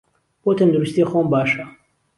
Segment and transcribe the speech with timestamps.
[0.43, 1.63] بۆ تهندروستی خۆم باشه.